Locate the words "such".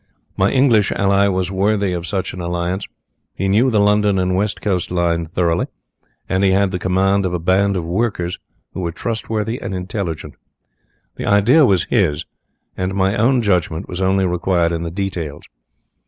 2.07-2.33